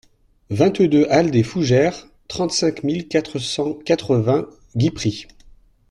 vingt-deux 0.49 1.05
aLL 1.11 1.29
DES 1.29 1.43
FOUGERES, 1.43 2.07
trente-cinq 2.27 2.81
mille 2.81 3.07
quatre 3.07 3.37
cent 3.37 3.75
quatre-vingts 3.75 4.47
Guipry 4.75 5.27